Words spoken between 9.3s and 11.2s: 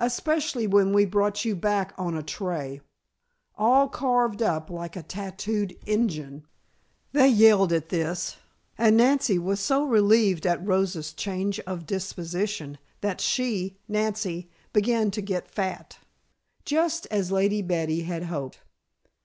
was so relieved at Rosa's